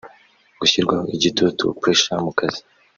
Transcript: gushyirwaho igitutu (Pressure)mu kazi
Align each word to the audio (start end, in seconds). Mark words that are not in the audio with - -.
gushyirwaho 0.59 1.05
igitutu 1.17 1.63
(Pressure)mu 1.81 2.31
kazi 2.37 2.61